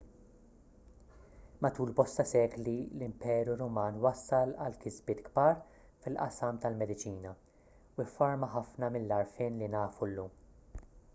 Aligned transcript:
matul 1.63 1.89
bosta 1.99 2.23
sekli 2.29 2.73
l-imperu 3.01 3.53
ruman 3.61 3.99
wassal 4.05 4.53
għal 4.67 4.79
kisbiet 4.85 5.21
kbar 5.27 5.53
fil-qasam 6.05 6.61
tal-mediċina 6.65 7.33
u 7.99 8.07
fforma 8.15 8.51
ħafna 8.55 8.89
mill-għarfien 8.97 9.61
li 9.63 9.69
nafu 9.77 10.11
llum 10.15 10.81